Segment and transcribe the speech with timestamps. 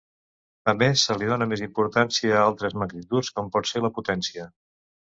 [0.71, 4.53] A més, se li dóna més importància a altres magnituds com pot ser la Potència.